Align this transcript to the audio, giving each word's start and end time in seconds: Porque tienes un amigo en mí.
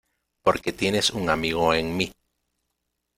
Porque 0.43 0.71
tienes 0.73 1.11
un 1.11 1.29
amigo 1.29 1.75
en 1.75 1.95
mí. 1.95 2.11